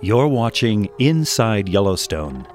[0.00, 2.46] You're watching Inside Yellowstone.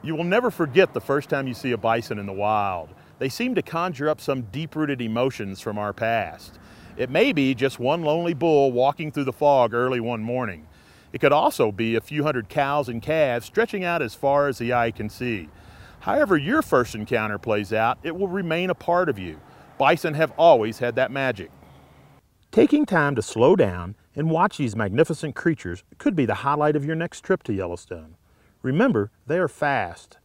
[0.00, 2.90] You will never forget the first time you see a bison in the wild.
[3.18, 6.60] They seem to conjure up some deep rooted emotions from our past.
[6.96, 10.68] It may be just one lonely bull walking through the fog early one morning.
[11.12, 14.58] It could also be a few hundred cows and calves stretching out as far as
[14.58, 15.48] the eye can see.
[15.98, 19.40] However, your first encounter plays out, it will remain a part of you.
[19.78, 21.50] Bison have always had that magic.
[22.52, 26.84] Taking time to slow down and watch these magnificent creatures could be the highlight of
[26.84, 28.16] your next trip to Yellowstone.
[28.62, 30.18] Remember, they are fast.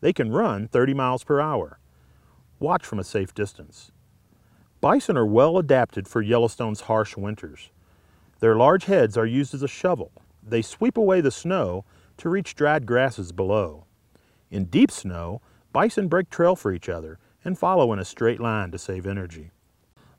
[0.00, 1.78] They can run 30 miles per hour.
[2.58, 3.90] Watch from a safe distance.
[4.80, 7.70] Bison are well adapted for Yellowstone's harsh winters.
[8.40, 10.10] Their large heads are used as a shovel.
[10.42, 11.84] They sweep away the snow
[12.18, 13.86] to reach dried grasses below.
[14.50, 15.40] In deep snow,
[15.72, 19.50] bison break trail for each other and follow in a straight line to save energy.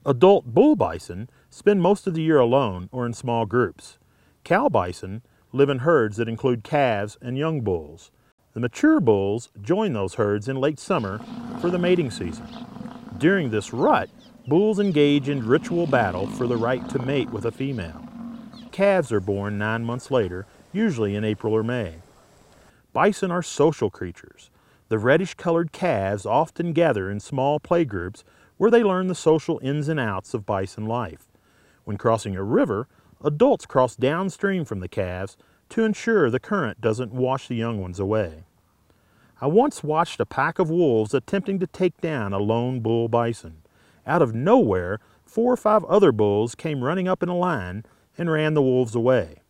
[0.05, 3.99] Adult bull bison spend most of the year alone or in small groups.
[4.43, 5.21] Cow bison
[5.53, 8.11] live in herds that include calves and young bulls.
[8.53, 11.21] The mature bulls join those herds in late summer
[11.61, 12.45] for the mating season.
[13.17, 14.09] During this rut,
[14.45, 18.05] bulls engage in ritual battle for the right to mate with a female.
[18.73, 21.95] Calves are born nine months later, usually in April or May.
[22.91, 24.49] Bison are social creatures.
[24.89, 28.23] The reddish colored calves often gather in small playgroups
[28.57, 31.27] where they learn the social ins and outs of bison life.
[31.83, 32.87] When crossing a river,
[33.23, 35.37] adults cross downstream from the calves
[35.69, 38.43] to ensure the current doesn't wash the young ones away.
[39.41, 43.63] I once watched a pack of wolves attempting to take down a lone bull bison.
[44.05, 47.83] Out of nowhere, four or five other bulls came running up in a line
[48.17, 49.41] and ran the wolves away.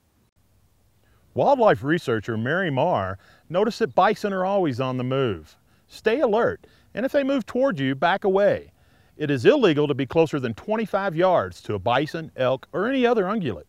[1.35, 3.17] Wildlife researcher Mary Meagher
[3.49, 5.57] noticed that bison are always on the move.
[5.87, 8.71] Stay alert, and if they move toward you, back away.
[9.15, 13.05] It is illegal to be closer than 25 yards to a bison, elk, or any
[13.05, 13.65] other ungulate.